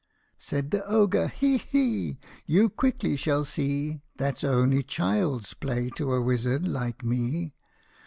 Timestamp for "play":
5.53-5.91